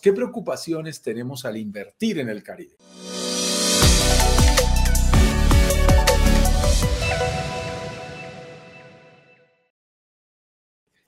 qué 0.00 0.12
preocupaciones 0.12 1.02
tenemos 1.02 1.44
al 1.44 1.56
invertir 1.56 2.20
en 2.20 2.28
el 2.28 2.44
Caribe. 2.44 2.76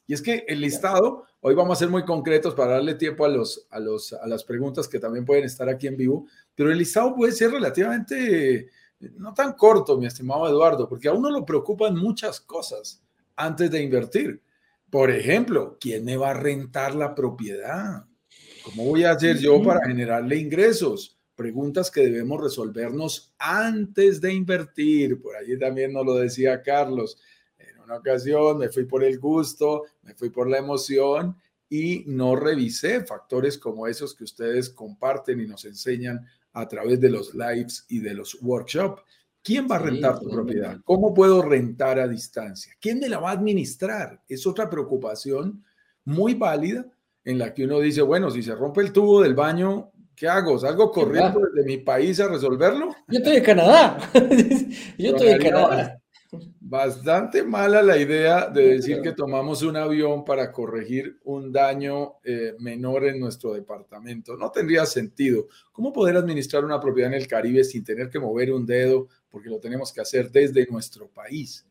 Y 0.08 0.12
es 0.12 0.20
que 0.20 0.44
el 0.48 0.60
listado, 0.60 1.24
hoy 1.40 1.54
vamos 1.54 1.78
a 1.78 1.78
ser 1.78 1.88
muy 1.88 2.04
concretos 2.04 2.52
para 2.54 2.72
darle 2.72 2.96
tiempo 2.96 3.24
a, 3.24 3.28
los, 3.28 3.64
a, 3.70 3.78
los, 3.78 4.12
a 4.12 4.26
las 4.26 4.42
preguntas 4.42 4.88
que 4.88 4.98
también 4.98 5.24
pueden 5.24 5.44
estar 5.44 5.68
aquí 5.68 5.86
en 5.86 5.96
vivo, 5.96 6.26
pero 6.56 6.72
el 6.72 6.78
listado 6.78 7.14
puede 7.14 7.30
ser 7.30 7.52
relativamente 7.52 8.70
no 8.98 9.32
tan 9.34 9.52
corto, 9.52 9.96
mi 9.96 10.06
estimado 10.06 10.48
Eduardo, 10.48 10.88
porque 10.88 11.06
a 11.06 11.12
uno 11.12 11.30
lo 11.30 11.46
preocupan 11.46 11.96
muchas 11.96 12.40
cosas 12.40 13.00
antes 13.36 13.70
de 13.70 13.84
invertir. 13.84 14.42
Por 14.90 15.12
ejemplo, 15.12 15.78
¿quién 15.80 16.04
me 16.04 16.16
va 16.16 16.30
a 16.30 16.34
rentar 16.34 16.96
la 16.96 17.14
propiedad? 17.14 18.04
¿Cómo 18.64 18.86
voy 18.86 19.04
a 19.04 19.10
hacer 19.10 19.38
yo 19.38 19.62
para 19.62 19.86
generarle 19.86 20.36
ingresos? 20.36 21.18
Preguntas 21.36 21.90
que 21.90 22.00
debemos 22.00 22.42
resolvernos 22.42 23.34
antes 23.38 24.22
de 24.22 24.32
invertir. 24.32 25.20
Por 25.20 25.36
allí 25.36 25.58
también 25.58 25.92
nos 25.92 26.06
lo 26.06 26.14
decía 26.14 26.62
Carlos. 26.62 27.18
En 27.58 27.78
una 27.80 27.96
ocasión 27.96 28.56
me 28.56 28.70
fui 28.70 28.86
por 28.86 29.04
el 29.04 29.18
gusto, 29.18 29.82
me 30.02 30.14
fui 30.14 30.30
por 30.30 30.48
la 30.48 30.58
emoción 30.58 31.36
y 31.68 32.04
no 32.06 32.36
revisé 32.36 33.04
factores 33.04 33.58
como 33.58 33.86
esos 33.86 34.14
que 34.14 34.24
ustedes 34.24 34.70
comparten 34.70 35.40
y 35.40 35.46
nos 35.46 35.66
enseñan 35.66 36.26
a 36.54 36.66
través 36.66 36.98
de 37.00 37.10
los 37.10 37.34
lives 37.34 37.84
y 37.90 37.98
de 37.98 38.14
los 38.14 38.38
workshops. 38.40 39.02
¿Quién 39.42 39.68
va 39.70 39.76
a 39.76 39.80
rentar 39.80 40.18
tu 40.20 40.30
propiedad? 40.30 40.78
¿Cómo 40.84 41.12
puedo 41.12 41.42
rentar 41.42 41.98
a 41.98 42.08
distancia? 42.08 42.72
¿Quién 42.80 42.98
me 42.98 43.10
la 43.10 43.18
va 43.18 43.28
a 43.28 43.34
administrar? 43.34 44.22
Es 44.26 44.46
otra 44.46 44.70
preocupación 44.70 45.62
muy 46.06 46.32
válida 46.32 46.86
en 47.24 47.38
la 47.38 47.54
que 47.54 47.64
uno 47.64 47.80
dice, 47.80 48.02
bueno, 48.02 48.30
si 48.30 48.42
se 48.42 48.54
rompe 48.54 48.82
el 48.82 48.92
tubo 48.92 49.22
del 49.22 49.34
baño, 49.34 49.90
¿qué 50.14 50.28
hago? 50.28 50.58
¿Salgo 50.58 50.90
corriendo 50.90 51.40
desde 51.40 51.66
mi 51.66 51.78
país 51.78 52.20
a 52.20 52.28
resolverlo? 52.28 52.94
Yo 53.08 53.18
estoy 53.18 53.36
en 53.36 53.44
Canadá. 53.44 53.98
Yo 54.98 55.10
estoy 55.10 55.28
en 55.28 55.38
Canadá. 55.42 56.00
Bastante 56.60 57.44
mala 57.44 57.82
la 57.82 57.96
idea 57.96 58.48
de 58.48 58.74
decir 58.74 59.00
que 59.00 59.12
tomamos 59.12 59.62
un 59.62 59.76
avión 59.76 60.24
para 60.24 60.50
corregir 60.50 61.18
un 61.22 61.52
daño 61.52 62.14
eh, 62.24 62.54
menor 62.58 63.04
en 63.04 63.20
nuestro 63.20 63.52
departamento. 63.52 64.36
No 64.36 64.50
tendría 64.50 64.84
sentido. 64.84 65.46
¿Cómo 65.70 65.92
poder 65.92 66.16
administrar 66.16 66.64
una 66.64 66.80
propiedad 66.80 67.12
en 67.12 67.20
el 67.20 67.28
Caribe 67.28 67.62
sin 67.62 67.84
tener 67.84 68.10
que 68.10 68.18
mover 68.18 68.52
un 68.52 68.66
dedo 68.66 69.08
porque 69.28 69.48
lo 69.48 69.60
tenemos 69.60 69.92
que 69.92 70.00
hacer 70.00 70.30
desde 70.30 70.66
nuestro 70.66 71.08
país? 71.08 71.64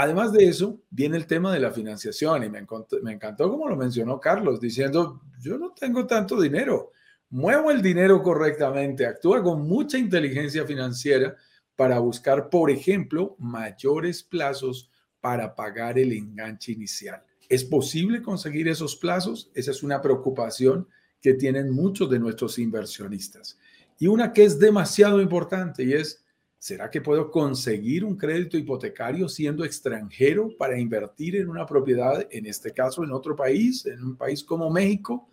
Además 0.00 0.32
de 0.32 0.44
eso, 0.44 0.80
viene 0.90 1.16
el 1.16 1.26
tema 1.26 1.52
de 1.52 1.58
la 1.58 1.72
financiación 1.72 2.44
y 2.44 2.48
me 2.48 2.60
encantó, 2.60 3.50
como 3.50 3.68
lo 3.68 3.74
mencionó 3.74 4.20
Carlos, 4.20 4.60
diciendo, 4.60 5.20
yo 5.40 5.58
no 5.58 5.72
tengo 5.72 6.06
tanto 6.06 6.40
dinero, 6.40 6.92
muevo 7.30 7.72
el 7.72 7.82
dinero 7.82 8.22
correctamente, 8.22 9.04
actúa 9.04 9.42
con 9.42 9.66
mucha 9.66 9.98
inteligencia 9.98 10.64
financiera 10.64 11.34
para 11.74 11.98
buscar, 11.98 12.48
por 12.48 12.70
ejemplo, 12.70 13.34
mayores 13.40 14.22
plazos 14.22 14.88
para 15.20 15.56
pagar 15.56 15.98
el 15.98 16.12
enganche 16.12 16.70
inicial. 16.70 17.20
¿Es 17.48 17.64
posible 17.64 18.22
conseguir 18.22 18.68
esos 18.68 18.94
plazos? 18.94 19.50
Esa 19.52 19.72
es 19.72 19.82
una 19.82 20.00
preocupación 20.00 20.86
que 21.20 21.34
tienen 21.34 21.72
muchos 21.72 22.08
de 22.08 22.20
nuestros 22.20 22.60
inversionistas. 22.60 23.58
Y 23.98 24.06
una 24.06 24.32
que 24.32 24.44
es 24.44 24.60
demasiado 24.60 25.20
importante 25.20 25.82
y 25.82 25.94
es, 25.94 26.24
¿será 26.58 26.90
que 26.90 27.00
puedo 27.00 27.30
conseguir 27.30 28.04
un 28.04 28.16
crédito 28.16 28.58
hipotecario 28.58 29.28
siendo 29.28 29.64
extranjero 29.64 30.50
para 30.58 30.78
invertir 30.78 31.36
en 31.36 31.48
una 31.48 31.64
propiedad, 31.64 32.26
en 32.30 32.46
este 32.46 32.72
caso 32.72 33.04
en 33.04 33.12
otro 33.12 33.36
país, 33.36 33.86
en 33.86 34.02
un 34.02 34.16
país 34.16 34.42
como 34.42 34.70
México? 34.70 35.28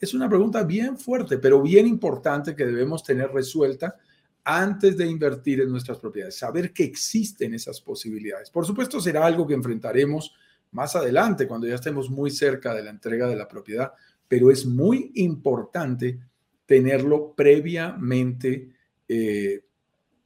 Es 0.00 0.14
una 0.14 0.28
pregunta 0.28 0.62
bien 0.64 0.96
fuerte, 0.96 1.38
pero 1.38 1.60
bien 1.60 1.86
importante 1.86 2.56
que 2.56 2.64
debemos 2.64 3.04
tener 3.04 3.30
resuelta 3.30 3.96
antes 4.42 4.96
de 4.96 5.06
invertir 5.06 5.60
en 5.60 5.70
nuestras 5.70 5.98
propiedades, 5.98 6.36
saber 6.36 6.72
que 6.72 6.84
existen 6.84 7.52
esas 7.52 7.80
posibilidades. 7.80 8.50
Por 8.50 8.64
supuesto, 8.64 8.98
será 9.00 9.26
algo 9.26 9.46
que 9.46 9.54
enfrentaremos 9.54 10.34
más 10.72 10.96
adelante, 10.96 11.46
cuando 11.46 11.66
ya 11.66 11.74
estemos 11.74 12.08
muy 12.08 12.30
cerca 12.30 12.74
de 12.74 12.82
la 12.82 12.90
entrega 12.90 13.26
de 13.26 13.36
la 13.36 13.48
propiedad, 13.48 13.92
pero 14.26 14.50
es 14.50 14.64
muy 14.64 15.12
importante 15.16 16.18
tenerlo 16.64 17.34
previamente 17.34 18.70
eh, 19.08 19.64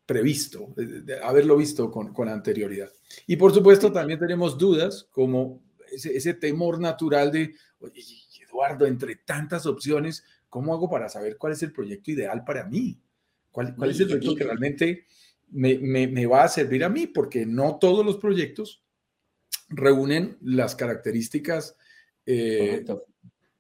previsto, 0.06 0.74
haberlo 1.22 1.56
visto 1.56 1.90
con, 1.90 2.12
con, 2.12 2.28
anterioridad. 2.28 2.90
Y 3.26 3.36
por 3.36 3.52
supuesto, 3.54 3.90
también 3.90 4.18
tenemos 4.18 4.58
dudas 4.58 5.08
como 5.10 5.62
ese, 5.90 6.16
ese 6.16 6.34
temor 6.34 6.78
natural 6.78 7.32
de, 7.32 7.54
oye, 7.78 8.02
Eduardo, 8.46 8.86
entre 8.86 9.16
tantas 9.16 9.66
opciones, 9.66 10.24
¿cómo 10.48 10.72
hago 10.72 10.88
para 10.88 11.08
saber 11.08 11.36
cuál 11.36 11.54
es 11.54 11.62
el 11.62 11.72
proyecto 11.72 12.10
ideal 12.10 12.44
para 12.44 12.64
mí? 12.64 13.00
¿Cuál, 13.50 13.74
es 13.88 14.00
el 14.00 14.08
proyecto 14.08 14.34
que 14.34 14.44
realmente 14.44 15.06
me, 15.50 16.26
va 16.26 16.42
a 16.42 16.48
servir 16.48 16.82
a 16.82 16.88
mí? 16.88 17.06
Porque 17.06 17.46
no 17.46 17.78
todos 17.78 18.04
los 18.04 18.16
proyectos 18.16 18.82
reúnen 19.68 20.36
las 20.40 20.74
características 20.74 21.76
eh, 22.26 22.84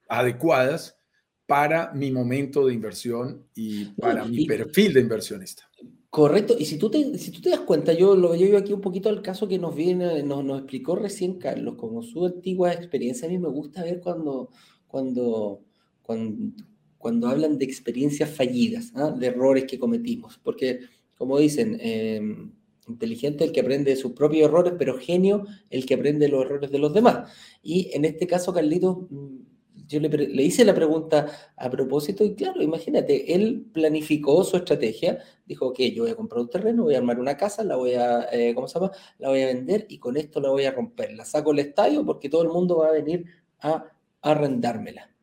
adecuadas 0.08 0.98
para 1.46 1.92
mi 1.92 2.10
momento 2.10 2.66
de 2.66 2.74
inversión 2.74 3.46
y 3.54 3.84
para 4.00 4.24
mi 4.24 4.46
perfil 4.46 4.94
de 4.94 5.00
inversionista. 5.00 5.70
Correcto, 6.14 6.54
y 6.56 6.64
si 6.66 6.78
tú 6.78 6.90
te, 6.90 7.18
si 7.18 7.32
tú 7.32 7.40
te 7.40 7.50
das 7.50 7.62
cuenta, 7.62 7.92
yo 7.92 8.14
lo 8.14 8.30
veo 8.30 8.56
aquí 8.56 8.72
un 8.72 8.80
poquito 8.80 9.08
al 9.08 9.20
caso 9.20 9.48
que 9.48 9.58
nos 9.58 9.74
viene, 9.74 10.22
nos, 10.22 10.44
nos 10.44 10.60
explicó 10.60 10.94
recién 10.94 11.40
Carlos, 11.40 11.74
como 11.74 12.04
su 12.04 12.24
antigua 12.24 12.72
experiencia, 12.72 13.26
a 13.26 13.30
mí 13.32 13.36
me 13.36 13.48
gusta 13.48 13.82
ver 13.82 13.98
cuando, 13.98 14.50
cuando, 14.86 15.64
cuando, 16.02 16.52
cuando 16.98 17.26
hablan 17.26 17.58
de 17.58 17.64
experiencias 17.64 18.30
fallidas, 18.30 18.92
¿ah? 18.94 19.10
de 19.10 19.26
errores 19.26 19.64
que 19.64 19.80
cometimos, 19.80 20.38
porque 20.38 20.82
como 21.16 21.36
dicen, 21.40 21.78
em, 21.80 22.52
inteligente 22.86 23.42
el 23.42 23.50
que 23.50 23.62
aprende 23.62 23.90
de 23.90 23.96
sus 23.96 24.12
propios 24.12 24.48
errores, 24.48 24.74
pero 24.78 24.96
genio 24.96 25.44
el 25.68 25.84
que 25.84 25.94
aprende 25.94 26.28
los 26.28 26.44
errores 26.44 26.70
de 26.70 26.78
los 26.78 26.94
demás. 26.94 27.28
Y 27.60 27.90
en 27.92 28.04
este 28.04 28.28
caso, 28.28 28.52
Carlito, 28.52 29.08
mm, 29.10 29.33
yo 29.86 30.00
le, 30.00 30.42
hice 30.42 30.64
la 30.64 30.74
pregunta 30.74 31.26
a 31.56 31.70
propósito 31.70 32.24
y 32.24 32.34
claro, 32.34 32.62
imagínate, 32.62 33.34
él 33.34 33.66
planificó 33.72 34.44
su 34.44 34.56
estrategia, 34.56 35.18
dijo, 35.46 35.66
ok, 35.68 35.80
yo 35.94 36.02
voy 36.04 36.12
a 36.12 36.16
comprar 36.16 36.42
un 36.42 36.50
terreno, 36.50 36.84
voy 36.84 36.94
a 36.94 36.98
armar 36.98 37.20
una 37.20 37.36
casa, 37.36 37.64
la 37.64 37.76
voy 37.76 37.94
a, 37.94 38.28
eh, 38.32 38.54
¿cómo 38.54 38.68
se 38.68 38.78
llama? 38.78 38.92
La 39.18 39.28
voy 39.28 39.42
a 39.42 39.46
vender 39.46 39.86
y 39.88 39.98
con 39.98 40.16
esto 40.16 40.40
la 40.40 40.50
voy 40.50 40.64
a 40.64 40.72
romper. 40.72 41.12
La 41.14 41.24
saco 41.24 41.52
al 41.52 41.58
estadio 41.58 42.04
porque 42.04 42.28
todo 42.28 42.42
el 42.42 42.48
mundo 42.48 42.78
va 42.78 42.88
a 42.88 42.92
venir 42.92 43.24
a 43.60 43.84
arrendármela 44.22 45.14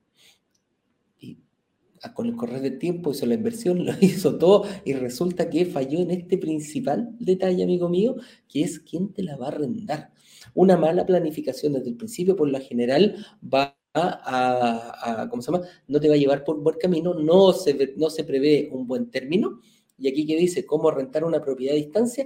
con 2.14 2.26
el 2.26 2.36
correr 2.36 2.62
del 2.62 2.80
tiempo 2.80 3.12
hizo 3.12 3.26
la 3.26 3.36
inversión, 3.36 3.86
lo 3.86 3.94
hizo 4.02 4.38
todo 4.38 4.66
y 4.84 4.94
resulta 4.94 5.50
que 5.50 5.66
falló 5.66 6.00
en 6.00 6.12
este 6.12 6.38
principal 6.38 7.16
detalle, 7.20 7.64
amigo 7.64 7.90
mío, 7.90 8.16
que 8.48 8.64
es 8.64 8.80
quién 8.80 9.14
te 9.14 9.24
la 9.24 9.38
va 9.38 9.46
a 9.46 9.50
arrendar. 9.50 10.12
Una 10.54 10.76
mala 10.78 11.06
planificación 11.06 11.74
desde 11.74 11.90
el 11.90 11.98
principio, 11.98 12.36
por 12.36 12.50
lo 12.50 12.60
general, 12.60 13.26
va 13.42 13.78
a, 13.94 15.28
¿cómo 15.30 15.42
se 15.42 15.52
llama? 15.52 15.66
No 15.88 16.00
te 16.00 16.08
va 16.08 16.16
a 16.16 16.18
llevar 16.18 16.44
por 16.44 16.60
buen 16.60 16.78
camino, 16.78 17.14
no 17.14 17.54
se, 17.54 17.94
no 17.98 18.10
se 18.10 18.24
prevé 18.24 18.70
un 18.72 18.88
buen 18.88 19.10
término. 19.10 19.60
Y 19.98 20.08
aquí 20.08 20.26
que 20.26 20.36
dice 20.36 20.66
cómo 20.66 20.90
rentar 20.92 21.24
una 21.24 21.42
propiedad 21.42 21.76
a 21.76 21.78
distancia, 21.78 22.26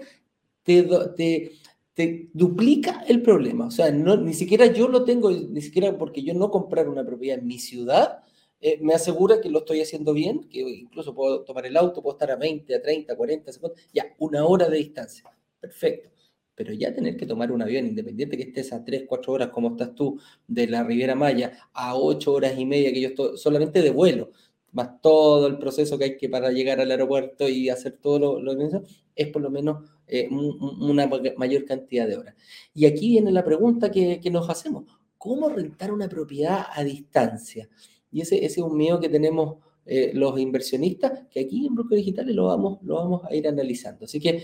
te, 0.63 0.87
te, 1.15 1.51
te 1.93 2.29
duplica 2.33 3.03
el 3.07 3.21
problema. 3.21 3.67
O 3.67 3.71
sea, 3.71 3.91
no, 3.91 4.15
ni 4.17 4.33
siquiera 4.33 4.67
yo 4.67 4.87
lo 4.87 5.03
tengo, 5.03 5.31
ni 5.31 5.61
siquiera 5.61 5.97
porque 5.97 6.23
yo 6.23 6.33
no 6.33 6.51
comprar 6.51 6.87
una 6.87 7.05
propiedad 7.05 7.39
en 7.39 7.47
mi 7.47 7.59
ciudad, 7.59 8.23
eh, 8.61 8.79
me 8.81 8.93
asegura 8.93 9.41
que 9.41 9.49
lo 9.49 9.59
estoy 9.59 9.81
haciendo 9.81 10.13
bien, 10.13 10.47
que 10.49 10.59
incluso 10.59 11.13
puedo 11.13 11.43
tomar 11.43 11.65
el 11.65 11.77
auto, 11.77 12.01
puedo 12.01 12.15
estar 12.15 12.31
a 12.31 12.35
20, 12.35 12.73
a 12.75 12.81
30, 12.81 13.15
40 13.15 13.51
segundos, 13.51 13.79
ya, 13.93 14.13
una 14.19 14.45
hora 14.45 14.69
de 14.69 14.77
distancia. 14.77 15.23
Perfecto. 15.59 16.09
Pero 16.55 16.73
ya 16.73 16.93
tener 16.93 17.17
que 17.17 17.25
tomar 17.25 17.51
un 17.51 17.61
avión, 17.61 17.85
independiente 17.85 18.37
que 18.37 18.43
estés 18.43 18.71
a 18.73 18.83
3, 18.83 19.03
4 19.07 19.33
horas, 19.33 19.49
como 19.49 19.71
estás 19.71 19.93
tú, 19.93 20.19
de 20.47 20.67
la 20.67 20.83
Riviera 20.83 21.15
Maya, 21.15 21.51
a 21.73 21.95
8 21.95 22.31
horas 22.33 22.57
y 22.57 22.65
media 22.65 22.93
que 22.93 23.01
yo 23.01 23.09
estoy, 23.09 23.37
solamente 23.37 23.81
de 23.81 23.91
vuelo, 23.91 24.31
más 24.71 25.01
todo 25.01 25.47
el 25.47 25.57
proceso 25.57 25.97
que 25.97 26.05
hay 26.05 26.17
que 26.17 26.29
para 26.29 26.51
llegar 26.51 26.79
al 26.81 26.91
aeropuerto 26.91 27.47
y 27.47 27.69
hacer 27.69 27.97
todo 28.01 28.19
lo, 28.19 28.55
lo 28.55 28.81
es 29.15 29.27
por 29.29 29.41
lo 29.41 29.49
menos 29.49 29.89
eh, 30.07 30.27
una 30.29 31.09
mayor 31.37 31.65
cantidad 31.65 32.07
de 32.07 32.17
horas. 32.17 32.35
Y 32.73 32.85
aquí 32.85 33.09
viene 33.09 33.31
la 33.31 33.43
pregunta 33.43 33.89
que, 33.89 34.19
que 34.19 34.29
nos 34.29 34.49
hacemos. 34.49 34.83
¿Cómo 35.17 35.49
rentar 35.49 35.91
una 35.91 36.09
propiedad 36.09 36.65
a 36.73 36.83
distancia? 36.83 37.69
Y 38.11 38.21
ese, 38.21 38.45
es 38.45 38.57
un 38.57 38.77
miedo 38.77 38.99
que 38.99 39.09
tenemos 39.09 39.57
eh, 39.85 40.11
los 40.13 40.39
inversionistas, 40.39 41.27
que 41.29 41.41
aquí 41.41 41.67
en 41.67 41.75
Broker 41.75 41.97
Digitales 41.97 42.35
lo 42.35 42.45
vamos, 42.45 42.79
lo 42.83 42.95
vamos 42.95 43.23
a 43.25 43.35
ir 43.35 43.47
analizando. 43.47 44.05
Así 44.05 44.19
que, 44.19 44.43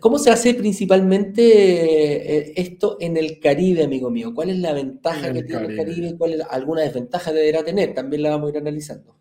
¿cómo 0.00 0.18
se 0.18 0.30
hace 0.30 0.54
principalmente 0.54 1.42
eh, 1.42 2.52
esto 2.56 2.96
en 3.00 3.16
el 3.16 3.40
Caribe, 3.40 3.84
amigo 3.84 4.10
mío? 4.10 4.32
¿Cuál 4.34 4.50
es 4.50 4.58
la 4.58 4.72
ventaja 4.72 5.32
que 5.32 5.42
tiene 5.42 5.66
el 5.66 5.76
Caribe? 5.76 6.16
¿Cuál 6.16 6.34
es 6.34 6.40
alguna 6.48 6.82
desventaja 6.82 7.32
deberá 7.32 7.64
tener? 7.64 7.94
También 7.94 8.22
la 8.22 8.30
vamos 8.30 8.48
a 8.48 8.50
ir 8.52 8.58
analizando. 8.58 9.16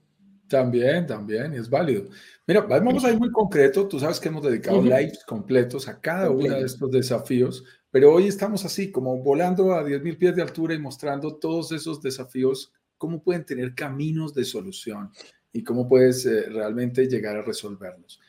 También, 0.47 1.07
también, 1.07 1.53
es 1.53 1.69
válido. 1.69 2.05
Mira, 2.45 2.61
vamos 2.61 3.03
a 3.03 3.11
ir 3.11 3.17
muy 3.17 3.31
concreto. 3.31 3.87
Tú 3.87 3.99
sabes 3.99 4.19
que 4.19 4.29
hemos 4.29 4.43
dedicado 4.43 4.81
lives 4.81 5.23
completos 5.25 5.87
a 5.87 5.99
cada 5.99 6.29
uno 6.29 6.55
de 6.55 6.65
estos 6.65 6.91
desafíos, 6.91 7.63
pero 7.89 8.13
hoy 8.13 8.27
estamos 8.27 8.63
así, 8.65 8.91
como 8.91 9.17
volando 9.23 9.73
a 9.73 9.83
10.000 9.83 10.17
pies 10.17 10.35
de 10.35 10.41
altura 10.41 10.75
y 10.75 10.79
mostrando 10.79 11.37
todos 11.37 11.71
esos 11.71 12.01
desafíos 12.01 12.71
cómo 12.97 13.23
pueden 13.23 13.45
tener 13.45 13.73
caminos 13.73 14.33
de 14.33 14.45
solución 14.45 15.11
y 15.51 15.63
cómo 15.63 15.87
puedes 15.87 16.25
eh, 16.25 16.43
realmente 16.49 17.07
llegar 17.07 17.35
a 17.35 17.41
resolverlos. 17.41 18.19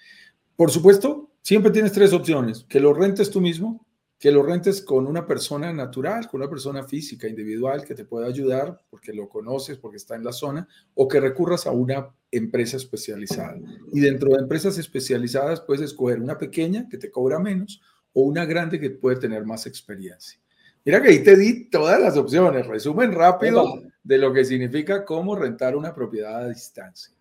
Por 0.56 0.70
supuesto, 0.70 1.30
siempre 1.42 1.72
tienes 1.72 1.92
tres 1.92 2.12
opciones, 2.12 2.64
que 2.68 2.80
lo 2.80 2.94
rentes 2.94 3.30
tú 3.30 3.40
mismo, 3.40 3.84
que 4.18 4.30
lo 4.30 4.42
rentes 4.42 4.80
con 4.80 5.06
una 5.06 5.26
persona 5.26 5.72
natural, 5.72 6.28
con 6.28 6.40
una 6.40 6.48
persona 6.48 6.84
física, 6.84 7.28
individual, 7.28 7.84
que 7.84 7.94
te 7.94 8.04
pueda 8.04 8.26
ayudar 8.26 8.80
porque 8.88 9.12
lo 9.12 9.28
conoces, 9.28 9.76
porque 9.76 9.96
está 9.96 10.14
en 10.14 10.24
la 10.24 10.32
zona, 10.32 10.66
o 10.94 11.08
que 11.08 11.20
recurras 11.20 11.66
a 11.66 11.72
una 11.72 12.08
empresa 12.30 12.76
especializada. 12.76 13.58
Y 13.92 14.00
dentro 14.00 14.30
de 14.30 14.38
empresas 14.38 14.78
especializadas 14.78 15.60
puedes 15.60 15.82
escoger 15.82 16.20
una 16.20 16.38
pequeña 16.38 16.88
que 16.88 16.98
te 16.98 17.10
cobra 17.10 17.38
menos 17.38 17.82
o 18.12 18.22
una 18.22 18.46
grande 18.46 18.80
que 18.80 18.90
puede 18.90 19.16
tener 19.16 19.44
más 19.44 19.66
experiencia. 19.66 20.40
Mira 20.84 21.02
que 21.02 21.08
ahí 21.08 21.22
te 21.22 21.36
di 21.36 21.68
todas 21.68 22.00
las 22.00 22.16
opciones, 22.16 22.66
resumen 22.66 23.12
rápido 23.12 23.82
de 24.02 24.18
lo 24.18 24.32
que 24.32 24.44
significa 24.44 25.04
cómo 25.04 25.34
rentar 25.34 25.76
una 25.76 25.94
propiedad 25.94 26.44
a 26.44 26.48
distancia. 26.48 27.14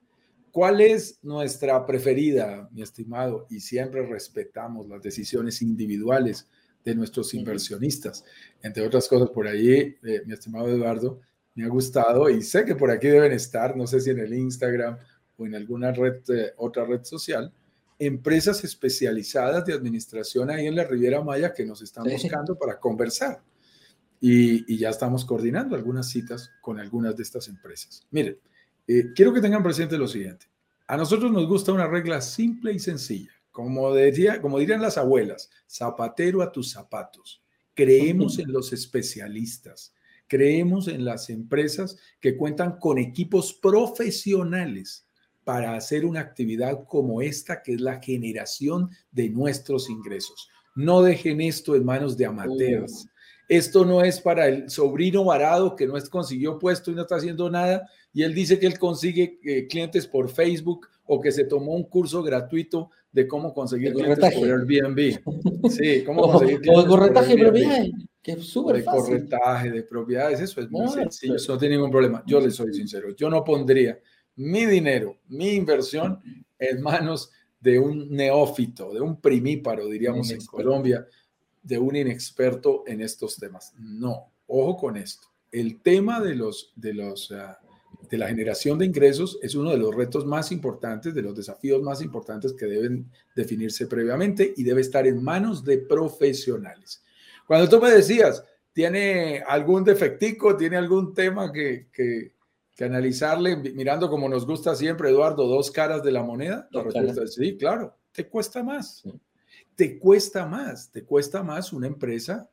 ¿Cuál 0.53 0.81
es 0.81 1.17
nuestra 1.23 1.83
preferida, 1.83 2.69
mi 2.71 2.83
estimado? 2.83 3.47
Y 3.50 3.59
siempre 3.59 4.05
respetamos 4.05 4.88
las 4.88 5.01
decisiones 5.01 5.63
individuales 5.63 6.47
de 6.85 6.94
nuestros 6.94 7.33
inversionistas. 7.33 8.23
Entre 8.61 8.85
otras 8.85 9.07
cosas, 9.07 9.31
por 9.31 9.47
ahí, 9.47 9.97
eh, 10.03 10.21
mi 10.27 10.33
estimado 10.33 10.67
Eduardo, 10.67 11.19
me 11.55 11.65
ha 11.65 11.69
gustado 11.69 12.29
y 12.29 12.44
sé 12.44 12.65
que 12.65 12.75
por 12.75 12.91
aquí 12.91 13.07
deben 13.07 13.31
estar, 13.31 13.75
no 13.75 13.88
sé 13.88 14.00
si 14.00 14.11
en 14.11 14.19
el 14.19 14.31
Instagram 14.31 15.00
o 15.38 15.47
en 15.47 15.55
alguna 15.55 15.91
red, 15.91 16.21
eh, 16.29 16.53
otra 16.57 16.85
red 16.85 17.03
social, 17.03 17.51
empresas 17.97 18.63
especializadas 18.63 19.65
de 19.65 19.73
administración 19.73 20.51
ahí 20.51 20.67
en 20.67 20.75
la 20.75 20.83
Riviera 20.83 21.23
Maya 21.23 21.51
que 21.51 21.65
nos 21.65 21.81
están 21.81 22.03
buscando 22.03 22.59
para 22.59 22.79
conversar. 22.79 23.41
Y, 24.19 24.77
ya 24.77 24.91
estamos 24.91 25.25
coordinando 25.25 25.75
algunas 25.75 26.09
citas 26.09 26.51
con 26.61 26.79
algunas 26.79 27.17
de 27.17 27.23
estas 27.23 27.47
empresas. 27.47 28.06
Miren, 28.11 28.38
eh, 28.88 29.12
quiero 29.15 29.33
que 29.33 29.41
tengan 29.41 29.63
presente 29.63 29.97
lo 29.97 30.07
siguiente. 30.07 30.47
A 30.88 30.97
nosotros 30.97 31.31
nos 31.31 31.47
gusta 31.47 31.71
una 31.71 31.88
regla 31.88 32.21
simple 32.21 32.74
y 32.74 32.80
sencilla. 32.80 33.31
Como, 33.51 33.94
decía, 33.94 34.41
como 34.41 34.59
dirían 34.59 34.81
las 34.81 34.97
abuelas, 34.97 35.50
zapatero 35.69 36.41
a 36.41 36.51
tus 36.51 36.71
zapatos. 36.71 37.44
Creemos 37.75 38.39
en 38.39 38.51
los 38.51 38.74
especialistas, 38.74 39.94
creemos 40.27 40.88
en 40.88 41.06
las 41.06 41.30
empresas 41.30 41.97
que 42.19 42.35
cuentan 42.35 42.77
con 42.80 42.97
equipos 42.97 43.53
profesionales 43.53 45.07
para 45.44 45.75
hacer 45.75 46.06
una 46.06 46.19
actividad 46.19 46.85
como 46.88 47.21
esta, 47.21 47.62
que 47.62 47.74
es 47.74 47.81
la 47.81 48.01
generación 48.01 48.89
de 49.12 49.30
nuestros 49.30 49.89
ingresos. 49.89 50.50
No 50.75 51.01
dejen 51.01 51.41
esto 51.41 51.75
en 51.75 51.85
manos 51.85 52.18
de 52.18 52.25
amateurs. 52.25 53.07
Esto 53.48 53.86
no 53.86 54.01
es 54.01 54.22
para 54.22 54.48
el 54.48 54.69
sobrino 54.69 55.25
varado 55.25 55.75
que 55.75 55.86
no 55.86 55.94
consiguió 56.10 56.57
puesto 56.57 56.92
y 56.92 56.95
no 56.95 57.01
está 57.01 57.16
haciendo 57.16 57.50
nada. 57.50 57.88
Y 58.13 58.24
él 58.24 58.34
dice 58.34 58.60
que 58.60 58.68
él 58.68 58.80
consigue 58.80 59.40
eh, 59.44 59.68
clientes 59.68 60.07
por 60.07 60.30
Facebook 60.30 60.88
o 61.06 61.19
que 61.19 61.31
se 61.31 61.44
tomó 61.44 61.74
un 61.74 61.84
curso 61.84 62.24
gratuito 62.24 62.90
de 63.12 63.28
cómo 63.28 63.54
conseguir 63.54 63.94
clientes 63.94 64.34
por 64.34 64.48
Airbnb. 64.48 65.19
Sí, 65.69 66.04
cómo 66.04 66.24
conseguir 66.24 66.62
clientes. 66.62 66.86
O 66.86 66.88
corretaje 66.88 67.36
de 67.36 67.42
propiedades, 67.44 67.92
que 68.22 68.31
es 68.31 68.45
súper 68.45 68.84
fácil. 68.84 69.01
corretaje 69.01 69.72
de 69.72 69.84
propiedades, 69.84 70.40
eso 70.40 70.62
es 70.62 70.72
muy 70.72 70.88
sencillo, 70.90 71.36
eso 71.36 71.54
no 71.54 71.60
tiene 71.60 71.75
ningún 71.75 71.92
problema. 71.92 72.24
Yo 72.25 72.40
le 72.40 72.50
soy 72.50 72.74
sincero, 72.74 73.16
yo 73.16 73.30
no 73.30 73.44
pondría 73.44 74.00
mi 74.36 74.66
dinero, 74.66 75.19
mi 75.28 75.51
inversión 75.51 76.19
en 76.57 76.81
manos 76.81 77.31
de 77.60 77.80
un 77.80 78.10
neófito, 78.10 78.94
de 78.94 79.00
un 79.00 79.22
primíparo, 79.22 79.88
diríamos 79.88 80.31
en 80.31 80.44
Colombia, 80.45 81.06
de 81.63 81.80
un 81.80 81.95
inexperto 81.95 82.83
en 82.86 83.01
estos 83.01 83.38
temas. 83.38 83.74
No, 83.80 84.31
ojo 84.48 84.77
con 84.77 84.98
esto. 84.98 85.27
El 85.51 85.81
tema 85.81 86.19
de 86.19 86.36
los, 86.36 86.74
de 86.75 86.94
los, 86.94 87.31
ah, 87.31 87.60
de 88.10 88.18
la 88.18 88.27
generación 88.27 88.77
de 88.77 88.86
ingresos 88.86 89.39
es 89.42 89.56
uno 89.56 89.71
de 89.71 89.77
los 89.77 89.95
retos 89.95 90.25
más 90.25 90.51
importantes, 90.51 91.13
de 91.13 91.21
los 91.21 91.36
desafíos 91.36 91.81
más 91.81 92.01
importantes 92.01 92.54
que 92.54 92.65
deben 92.65 93.10
definirse 93.36 93.88
previamente 93.88 94.54
y 94.56 94.63
debe 94.63 94.81
estar 94.81 95.07
en 95.07 95.24
manos 95.24 95.63
de 95.63 95.77
profesionales. 95.77 97.01
Cuando 97.48 97.69
tú 97.69 97.81
me 97.81 97.92
decías, 97.92 98.44
¿tiene 98.74 99.44
algún 99.48 99.83
defectico, 99.83 100.57
tiene 100.57 100.77
algún 100.77 101.13
tema 101.13 101.51
que, 101.51 101.88
que, 101.92 102.33
analizarle, 102.83 103.56
mirando 103.56 104.09
como 104.09 104.27
nos 104.27 104.45
gusta 104.45 104.75
siempre, 104.75 105.09
Eduardo, 105.09 105.48
dos 105.48 105.71
caras 105.71 106.04
de 106.04 106.12
la 106.12 106.21
moneda? 106.21 106.68
La 106.71 106.83
respuesta 106.83 107.24
es 107.24 107.36
sí, 107.36 107.56
claro, 107.56 107.95
te 108.12 108.27
cuesta 108.27 108.62
más. 108.62 109.04
Te 109.75 109.97
cuesta 109.97 110.45
más, 110.45 110.91
te 110.91 111.03
cuesta 111.03 111.43
más 111.43 111.73
una 111.73 111.87
empresa 111.87 112.49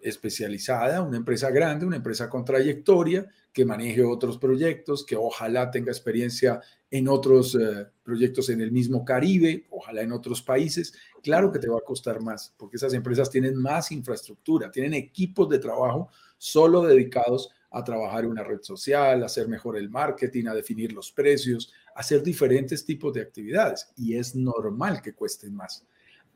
especializada, 0.00 1.02
una 1.02 1.16
empresa 1.16 1.50
grande, 1.50 1.86
una 1.86 1.96
empresa 1.96 2.28
con 2.30 2.44
trayectoria, 2.44 3.26
que 3.52 3.64
maneje 3.64 4.04
otros 4.04 4.38
proyectos, 4.38 5.04
que 5.04 5.16
ojalá 5.16 5.70
tenga 5.70 5.90
experiencia 5.90 6.60
en 6.90 7.08
otros 7.08 7.54
eh, 7.54 7.86
proyectos 8.02 8.50
en 8.50 8.60
el 8.60 8.70
mismo 8.70 9.04
Caribe, 9.04 9.66
ojalá 9.70 10.02
en 10.02 10.12
otros 10.12 10.42
países. 10.42 10.92
Claro 11.22 11.50
que 11.50 11.58
te 11.58 11.68
va 11.68 11.78
a 11.78 11.84
costar 11.84 12.20
más, 12.20 12.54
porque 12.56 12.76
esas 12.76 12.94
empresas 12.94 13.30
tienen 13.30 13.56
más 13.56 13.90
infraestructura, 13.90 14.70
tienen 14.70 14.94
equipos 14.94 15.48
de 15.48 15.58
trabajo 15.58 16.10
solo 16.38 16.82
dedicados 16.82 17.50
a 17.70 17.82
trabajar 17.82 18.26
una 18.26 18.44
red 18.44 18.60
social, 18.62 19.22
a 19.22 19.26
hacer 19.26 19.48
mejor 19.48 19.76
el 19.76 19.90
marketing, 19.90 20.46
a 20.46 20.54
definir 20.54 20.92
los 20.92 21.10
precios, 21.10 21.72
a 21.94 22.00
hacer 22.00 22.22
diferentes 22.22 22.84
tipos 22.84 23.12
de 23.12 23.22
actividades. 23.22 23.88
Y 23.96 24.16
es 24.16 24.34
normal 24.36 25.02
que 25.02 25.14
cuesten 25.14 25.54
más. 25.54 25.84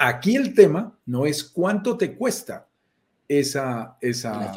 Aquí 0.03 0.35
el 0.35 0.55
tema 0.55 0.99
no 1.05 1.27
es 1.27 1.45
cuánto 1.45 1.97
te 1.99 2.17
cuesta, 2.17 2.67
esa, 3.29 3.97
esa, 4.01 4.53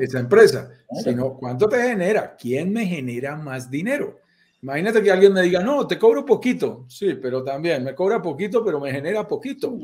esa 0.00 0.18
empresa, 0.18 0.70
sino 1.04 1.34
cuánto 1.34 1.68
te 1.68 1.80
genera, 1.80 2.34
quién 2.34 2.72
me 2.72 2.84
genera 2.84 3.36
más 3.36 3.70
dinero. 3.70 4.18
Imagínate 4.62 5.02
que 5.02 5.12
alguien 5.12 5.32
me 5.32 5.42
diga, 5.42 5.62
no, 5.62 5.86
te 5.86 5.98
cobro 5.98 6.24
poquito. 6.24 6.86
Sí, 6.88 7.14
pero 7.20 7.44
también 7.44 7.84
me 7.84 7.94
cobra 7.94 8.20
poquito, 8.20 8.64
pero 8.64 8.80
me 8.80 8.90
genera 8.90 9.28
poquito. 9.28 9.78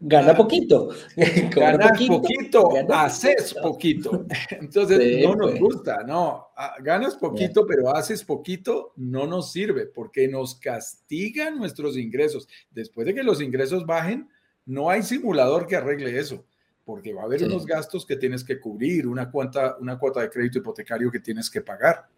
Gana 0.00 0.36
poquito. 0.36 0.90
Ganas 1.54 2.02
poquito, 2.08 2.70
haces 2.90 3.54
poquito. 3.54 4.24
Entonces, 4.50 5.24
no 5.24 5.36
nos 5.36 5.50
pues. 5.50 5.60
gusta, 5.60 6.04
no. 6.06 6.48
Ah, 6.56 6.74
ganas 6.80 7.16
poquito, 7.16 7.66
pero 7.66 7.94
haces 7.94 8.24
poquito, 8.24 8.92
no 8.96 9.26
nos 9.26 9.52
sirve 9.52 9.86
porque 9.86 10.26
nos 10.26 10.56
castigan 10.56 11.58
nuestros 11.58 11.96
ingresos. 11.96 12.48
Después 12.70 13.06
de 13.06 13.14
que 13.14 13.22
los 13.22 13.40
ingresos 13.40 13.86
bajen, 13.86 14.28
no 14.68 14.90
hay 14.90 15.02
simulador 15.02 15.66
que 15.66 15.76
arregle 15.76 16.18
eso 16.18 16.44
porque 16.84 17.12
va 17.12 17.20
a 17.22 17.24
haber 17.24 17.42
unos 17.42 17.66
gastos 17.66 18.06
que 18.06 18.16
tienes 18.16 18.42
que 18.42 18.58
cubrir, 18.58 19.06
una 19.06 19.30
cuota, 19.30 19.76
una 19.78 19.98
cuota 19.98 20.22
de 20.22 20.30
crédito 20.30 20.56
hipotecario 20.56 21.10
que 21.10 21.20
tienes 21.20 21.50
que 21.50 21.60
pagar. 21.60 22.08